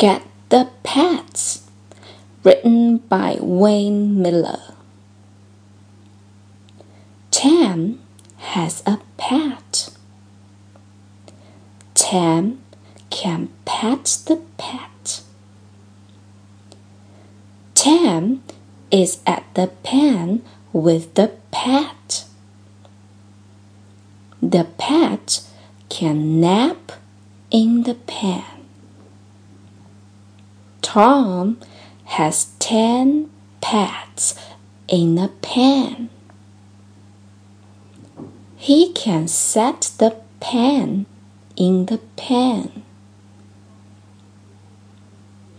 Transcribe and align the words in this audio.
Get 0.00 0.22
the 0.48 0.70
Pets, 0.82 1.68
written 2.42 2.96
by 2.96 3.36
Wayne 3.38 4.22
Miller. 4.22 4.72
Tam 7.30 8.00
has 8.38 8.82
a 8.86 8.98
pet. 9.18 9.90
Tam 11.92 12.62
can 13.10 13.50
pet 13.66 14.22
the 14.24 14.40
pet. 14.56 15.20
Tam 17.74 18.42
is 18.90 19.20
at 19.26 19.44
the 19.52 19.66
pen 19.82 20.42
with 20.72 21.12
the 21.12 21.32
pet. 21.50 22.24
The 24.40 24.66
pet 24.78 25.46
can 25.90 26.40
nap 26.40 26.92
in 27.50 27.82
the 27.82 27.96
pen. 27.96 28.59
Tom 30.92 31.56
has 32.16 32.46
ten 32.58 33.30
pets 33.60 34.34
in 34.88 35.16
a 35.18 35.28
pen. 35.28 36.10
He 38.56 38.92
can 38.92 39.28
set 39.28 39.92
the 39.98 40.16
pen 40.40 41.06
in 41.54 41.86
the 41.86 41.98
pen. 42.16 42.82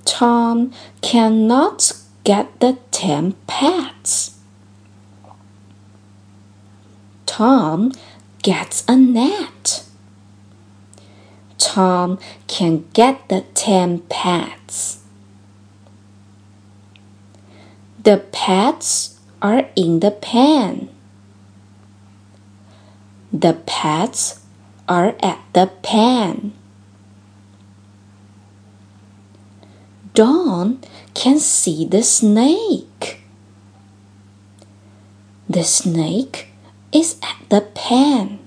Tom 0.03 0.73
cannot 1.01 1.93
get 2.25 2.59
the 2.59 2.77
ten 2.91 3.31
pets. 3.47 4.37
Tom 7.25 7.93
gets 8.43 8.83
a 8.85 8.97
net. 8.97 9.85
Tom 11.57 12.19
can 12.47 12.85
get 12.91 13.29
the 13.29 13.45
ten 13.53 13.99
pets. 14.09 15.00
The 17.99 18.17
pets 18.31 19.19
are 19.41 19.69
in 19.75 19.99
the 19.99 20.11
pen. 20.11 20.89
The 23.33 23.53
pets 23.65 24.41
are 24.87 25.15
at 25.23 25.39
the 25.53 25.71
pen. 25.81 26.53
Don 30.13 30.79
can 31.13 31.39
see 31.39 31.85
the 31.85 32.03
snake. 32.03 33.21
The 35.47 35.63
snake 35.63 36.47
is 36.91 37.17
at 37.23 37.49
the 37.49 37.61
pen. 37.61 38.39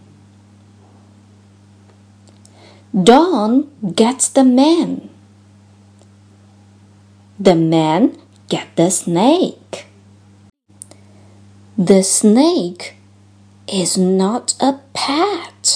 Don 2.95 3.71
gets 3.95 4.29
the 4.29 4.45
man. 4.45 5.11
The 7.39 7.57
man 7.57 8.17
gets 8.49 8.71
the 8.77 8.91
snake. 8.91 9.87
The 11.77 12.03
snake 12.03 12.95
is 13.67 13.99
not 13.99 14.55
a 14.61 14.79
pet. 14.93 15.74